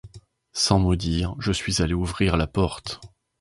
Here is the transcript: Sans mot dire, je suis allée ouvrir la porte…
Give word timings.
Sans 0.53 0.79
mot 0.79 0.95
dire, 0.95 1.35
je 1.37 1.51
suis 1.51 1.83
allée 1.83 1.93
ouvrir 1.93 2.35
la 2.35 2.47
porte… 2.47 3.01